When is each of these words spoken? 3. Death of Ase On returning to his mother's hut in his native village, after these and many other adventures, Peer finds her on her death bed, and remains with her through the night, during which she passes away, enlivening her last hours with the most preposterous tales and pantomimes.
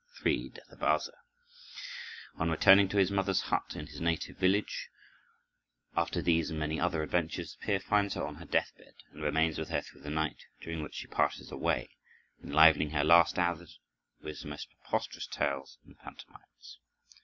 3. 0.19 0.49
Death 0.49 0.71
of 0.71 0.81
Ase 0.81 1.11
On 2.37 2.49
returning 2.49 2.89
to 2.89 2.97
his 2.97 3.11
mother's 3.11 3.41
hut 3.41 3.75
in 3.75 3.85
his 3.85 4.01
native 4.01 4.35
village, 4.35 4.89
after 5.95 6.23
these 6.23 6.49
and 6.49 6.57
many 6.57 6.79
other 6.79 7.03
adventures, 7.03 7.55
Peer 7.61 7.79
finds 7.79 8.15
her 8.15 8.25
on 8.25 8.37
her 8.37 8.45
death 8.45 8.71
bed, 8.75 8.95
and 9.11 9.21
remains 9.21 9.59
with 9.59 9.69
her 9.69 9.83
through 9.83 10.01
the 10.01 10.09
night, 10.09 10.47
during 10.59 10.81
which 10.81 10.95
she 10.95 11.05
passes 11.05 11.51
away, 11.51 11.91
enlivening 12.43 12.89
her 12.89 13.03
last 13.03 13.37
hours 13.37 13.77
with 14.23 14.41
the 14.41 14.47
most 14.47 14.69
preposterous 14.71 15.27
tales 15.27 15.77
and 15.85 15.99
pantomimes. 15.99 16.79